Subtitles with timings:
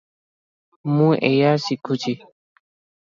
[0.93, 2.17] ମୁଁ ଏଆଇ ଶିଖୁଛି।